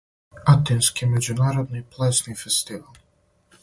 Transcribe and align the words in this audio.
Атински 0.53 1.09
међународни 1.11 1.85
плесни 1.97 2.39
фестивал. 2.45 3.01